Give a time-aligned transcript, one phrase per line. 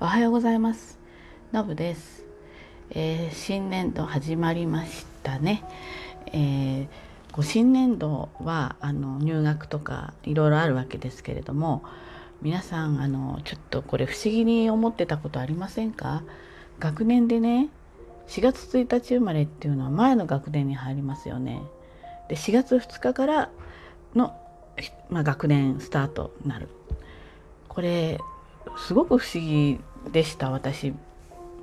[0.00, 0.96] おはようございます。
[1.52, 2.24] のぶです、
[2.90, 5.64] えー、新年度始まりましたね、
[6.26, 6.86] えー、
[7.32, 11.82] こう新年度はあの入学とかいろいろあるわけですけれども
[12.42, 16.22] 皆さんあのちょっとこれ不思議に思ってたことありませんか？
[16.78, 17.68] 学年でね
[18.28, 21.60] 4月1日生まれっていうのは前の学年に入りますよね。
[22.28, 23.50] で4月2日から
[24.14, 24.32] の、
[25.10, 26.68] まあ、学年スタートになる。
[27.66, 28.20] これ
[28.76, 29.80] すごく不思議
[30.12, 30.94] でした私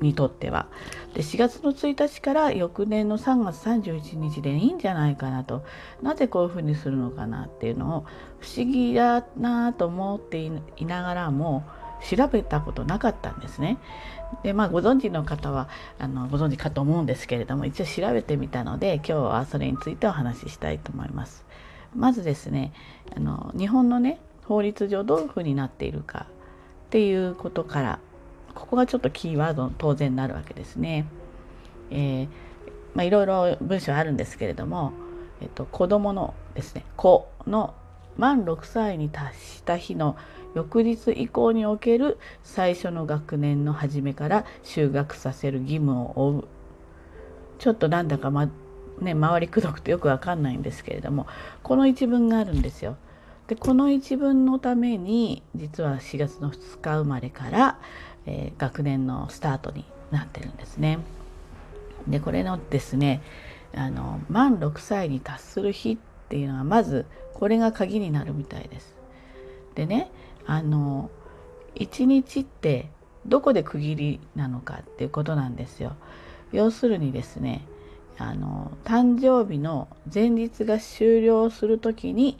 [0.00, 0.66] にとっては。
[1.14, 5.64] で4月の1日から翌年の3月31日でいいんじゃないかなと
[6.02, 8.04] なぜこういうふうにするのかなっていうのを
[8.40, 10.38] 不思議だなと思って
[10.76, 11.64] いながらも
[12.02, 13.78] 調べたことなかったんですね。
[14.42, 15.68] でまあご存知の方は
[15.98, 21.46] あのご存知かと思うんですけれども一応調べてみたので今日はそれについてお話ししたいと思います。
[21.94, 22.72] まずですね
[23.16, 26.26] あの日本のね法律上どういうふうになっているか
[26.86, 27.98] っていうことから
[28.66, 31.06] ここがちょっとキーワード当然になるわけですね。
[31.90, 32.28] えー、
[32.94, 34.92] まあ、いろいろ文章あるんですけれども、
[35.40, 37.74] えっと、子供のですね子の
[38.16, 40.16] 満6歳に達した日の
[40.54, 46.44] 翌日以降における最初の学年の初めから就学させる義務を負う
[47.58, 48.48] ちょっとなんだかま
[49.00, 51.26] ね回りくどくてよくわかんないんですけれども
[51.62, 52.96] この一文があるんですよ。
[53.46, 57.78] でこの一文のために実は4月の2日生まれから、
[58.26, 60.98] えー、学年のスタートになってるんですね。
[62.08, 63.22] でこれのですね
[63.74, 68.94] あの満6歳に達する日っていうのはまずこれが鍵になるみたいです。
[69.74, 70.10] でね
[70.46, 71.10] あの
[71.74, 72.88] 1日って
[73.26, 75.96] どこで区切りなのかっていうことなんですよ。
[76.52, 77.66] 要するにですね
[78.18, 82.38] あの誕生日の前日が終了する時に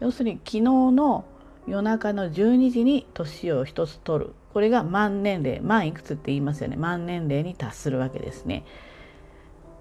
[0.00, 1.24] 要するに昨日の
[1.66, 8.64] 夜中の12時に年を一つ取るこれが満年齢満いくつって言いますよね満年齢に達するわけですね。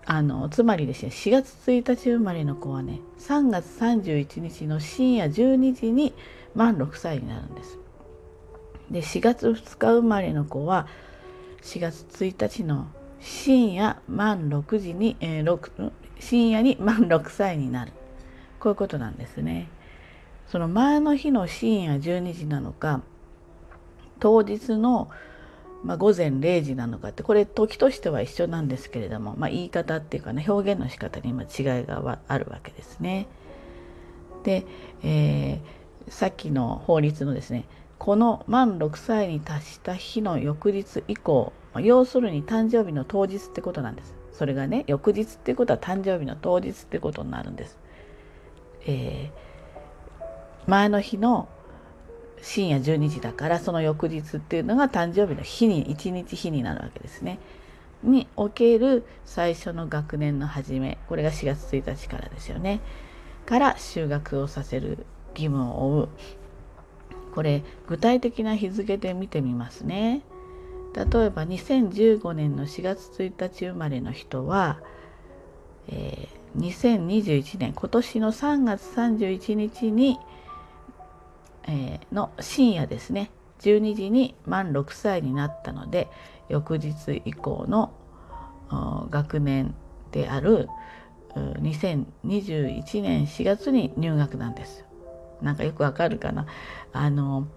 [0.06, 6.14] あのつまりですね4月1日生まれの子はね3月31日の深夜12時に
[6.56, 7.78] 満6歳になるんです。
[8.90, 10.88] で4月2日生まれの子は
[11.62, 12.88] 4月1日の
[13.20, 17.92] 深夜満6時に、えー、深夜に満6歳になる
[18.60, 19.70] こういうことなんですね。
[20.52, 23.02] その前の日の深夜12時なのか
[24.20, 25.10] 当日の、
[25.86, 33.28] まあ、午前0時なのかってこれ時としては一緒なんですけれども、まあ、言い方っていうかね表現の仕方に今違いがあるわけですね。
[34.44, 34.66] で、
[35.04, 37.64] えー、さっきの法律のですね
[37.98, 44.14] この満6歳に達した日の翌日以降、要するに誕生日の当日ってことなんです。
[44.34, 47.80] それがね翌日っていうことは誕生日の当日ってことになるんです。
[48.86, 49.51] えー
[50.68, 51.48] 前の日の
[52.42, 57.40] 深夜12時だからその翌日っていうのが誕生日の日に1日日になるわけですね。
[58.04, 62.82] における最初の学年の始めこれが4月1日からですよね。
[63.46, 66.10] から就学をさせる義務を負う。
[67.34, 70.22] これ具体的な日付で見てみますね。
[70.94, 74.80] 例えば2015年の4月1日生まれの人は、
[75.88, 80.20] えー、2021年今年の3月31日に
[81.72, 86.10] えー、の深夜ですね12時に満6歳になったので
[86.50, 87.94] 翌日以降の
[89.10, 89.74] 学年
[90.12, 90.68] である
[91.36, 94.84] 2021年4月に入学なんです。
[95.42, 96.46] なんかよくわかるかな
[96.94, 97.48] あの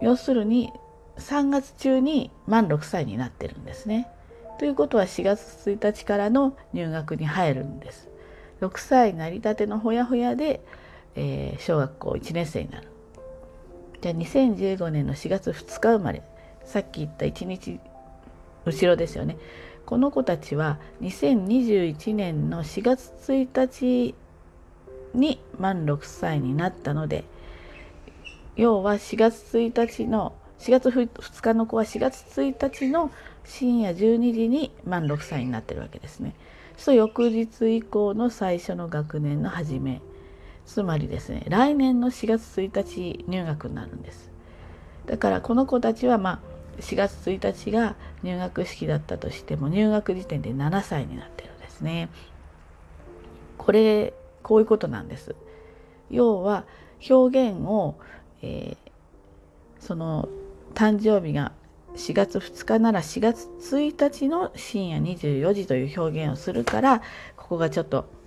[0.00, 0.72] 要するに
[1.18, 4.08] 3月中に満6歳になってるんですね。
[4.58, 8.08] ということは4月1日からの入学に入るんです。
[8.62, 10.64] 6歳なりたてのほやほやで、
[11.16, 12.91] えー、小学校1年生になる。
[14.02, 16.22] じゃあ2015年の4月2日生まれ。
[16.64, 17.78] さっき言った1日
[18.66, 19.38] 後ろですよね。
[19.86, 24.16] この子たちは2021年の4月1日
[25.14, 27.24] に満6歳になったので
[28.56, 33.10] 要は4月1日の4月2日の子は4月1日の
[33.44, 36.34] 深夜12時に満6歳になってるわけですね。
[36.76, 40.00] そ翌日以降の最初の学年の初め。
[40.72, 44.30] つまりですね来年の4月1日入学になるんです。
[45.06, 46.40] だからこの子たちはま
[46.78, 52.08] あ4月1日が入学式だったとしても入学時点で7歳になってるんですね。
[53.58, 55.34] これこういうことなんです。
[56.10, 56.64] 要は
[57.08, 57.96] 表現を、
[58.40, 58.90] えー、
[59.78, 60.28] その
[60.74, 61.52] 誕生日が
[61.96, 67.02] 4月2日なら4月1日の深夜24時という表現をするから
[67.36, 68.21] ここがちょっと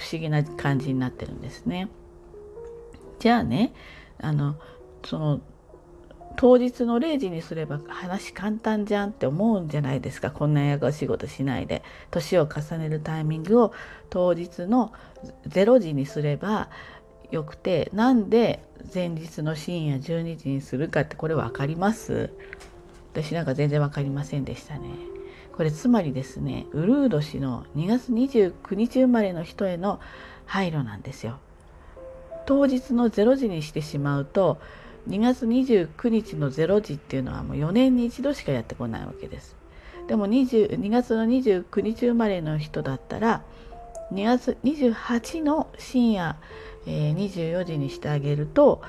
[0.00, 1.88] 不思議な感じになってるんですね。
[3.18, 3.74] じゃあね
[4.18, 4.56] あの
[5.04, 5.40] その
[6.36, 13.74] 当日の0時にすれば話簡単じゃんって思うんじゃないですかこんなややこしいことしないで年を重ねるタイミングを
[14.08, 14.92] 当日の
[15.48, 16.70] 0時にすれば
[17.30, 18.64] よくてなんで
[18.94, 22.30] 前日の深夜12時にするかってこれ分かります？
[23.12, 24.88] 私なんか全然分かりませんでしたね。
[25.60, 30.00] これつまりですねウルー年の2月29日生まれの人への
[30.46, 31.38] 配慮なんですよ。
[32.46, 34.58] 当日の0時にしてしまうと
[35.10, 39.54] 2月29日の0時っていうのはもう4年に一度しかやってこないわけです。
[40.08, 43.42] でも2 2月の29日生まれの人だったら
[44.14, 46.36] 2月28の深夜、
[46.86, 48.80] えー、24時にしてあげると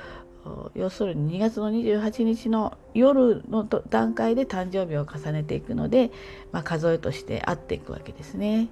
[0.74, 6.10] 要するに2月の28日の夜の段階で誕生日を重ねていくので、
[6.52, 8.68] まあ、数えとして合っていくわけですね。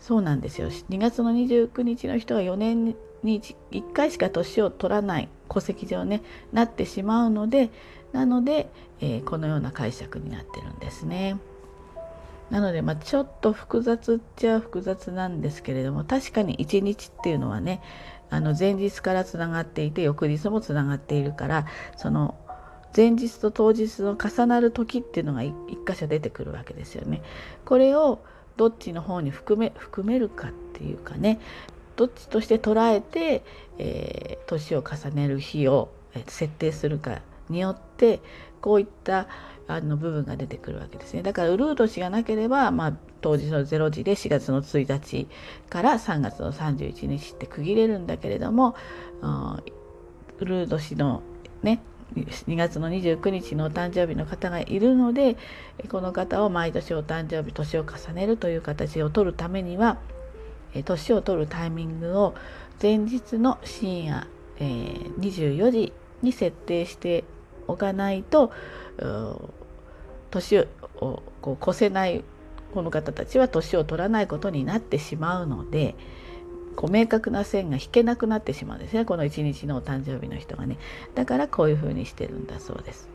[0.00, 6.22] そうなんですよ2月の29日の人は4年に1回しか年を取らない戸籍上ね
[6.52, 7.70] なってしまうので
[8.12, 8.70] なので、
[9.00, 11.38] えー、このような解釈になってるんですね。
[12.50, 17.82] なので、まあ、ちょっと複雑っちゃ複雑なんですけれども確かに1日っていうのはね
[18.30, 21.66] あの前日からつながっていて翌日もつながっているから
[21.96, 22.36] その
[22.96, 25.54] 前日と当日の重なる時っていうのが一
[25.86, 27.22] 箇所出てくるわけですよね。
[27.64, 28.20] これを
[28.56, 31.38] どっちの方に含め含めるかっていうかね
[31.96, 33.42] どっちとして捉えて、
[33.78, 35.90] えー、年を重ねる日を
[36.26, 37.20] 設定するか
[37.50, 38.20] によって
[38.60, 39.28] こういった
[39.68, 41.22] あの部分が出てくるわけですね。
[41.22, 45.26] だからウルー年がなければ、まあ、当日の0時で4月の1日
[45.68, 48.76] から3月の31日って区切れるんだけれども、
[50.38, 51.22] ウルー年の
[51.62, 51.82] ね
[52.14, 55.36] 2月の29日のお誕生日の方がいるので
[55.88, 59.98] この方を毎年お誕生日年を重ねるという形を取るためには
[60.84, 62.34] 年を取るタイミングを
[62.80, 64.26] 前日の深夜、
[64.58, 65.92] えー、24時
[66.22, 67.24] に設定して
[67.66, 68.52] おかないと
[70.30, 70.66] 年を
[71.40, 72.24] こう越せない
[72.74, 75.94] この方たちは年を取らないことになってしまうので
[76.76, 79.04] こう明確な線が引けなくなってしまうんですね。
[79.04, 80.76] この一日のお誕生日の人がね。
[81.14, 83.08] だからこういうふうにしてるんだそうです。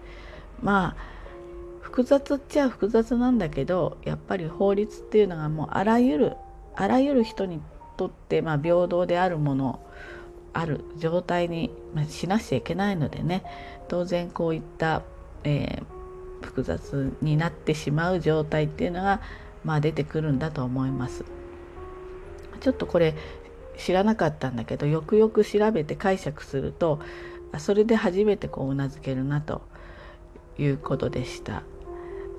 [0.61, 1.21] まあ
[1.79, 6.33] 複雑っちゃ複雑なんだけどやっぱり法律っていうのがもうあらゆる
[6.75, 7.61] あらゆる人に
[7.97, 9.79] とってまあ平等であるもの
[10.53, 11.71] ある状態に
[12.09, 13.43] しなくちゃいけないのでね。
[13.87, 15.01] 当然こういった、
[15.43, 19.21] えー、複雑になってしまう状態っていうのが、
[19.65, 21.25] まあ、出てくるんだと思います。
[22.61, 23.15] ちょっとこれ
[23.77, 26.99] 知らなかったんだけどよくよく調べて解釈すると
[27.57, 29.61] それで初めてこううなずけるなと
[30.57, 31.63] いうことでした。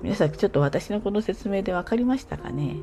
[0.01, 2.75] 皆さんちょっと私のこの説明で分かりましたかね？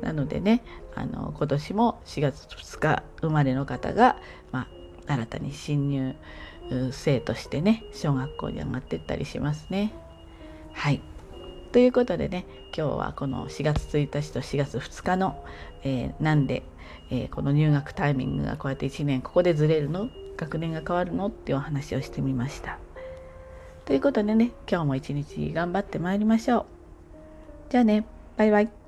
[0.00, 0.62] なのでね
[0.94, 4.16] あの今年も4月2日生まれの方が、
[4.52, 4.68] ま
[5.06, 6.14] あ、新たに新入
[6.92, 9.92] 生としてね小学校に上がってったりしますね。
[10.72, 11.02] はい
[11.72, 12.46] ということでね
[12.76, 15.44] 今日はこの4月1日と4月2日の、
[15.82, 16.62] えー、なんで、
[17.10, 20.08] えー、この入学タイミングがこうやって1年ここでずれるの？
[20.36, 21.26] 学年が変わるの？
[21.28, 22.78] っていうお話をしてみました。
[23.84, 26.66] ということでね今日も一日頑張ってまいりましょう。
[27.70, 28.04] じゃあね
[28.36, 28.87] バイバイ。